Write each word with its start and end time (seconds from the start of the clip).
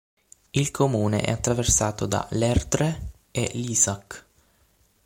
Il 0.49 0.71
comune 0.71 1.21
è 1.21 1.29
attraversato 1.29 2.07
da 2.07 2.25
l'Erdre 2.31 3.11
e 3.29 3.51
l'Isac. 3.53 4.25